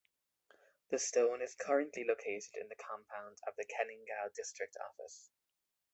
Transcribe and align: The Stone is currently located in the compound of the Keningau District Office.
The 0.89 0.97
Stone 0.97 1.43
is 1.43 1.53
currently 1.53 2.03
located 2.03 2.55
in 2.59 2.69
the 2.69 2.75
compound 2.75 3.37
of 3.47 3.55
the 3.55 3.65
Keningau 3.65 4.33
District 4.33 4.75
Office. 4.77 5.29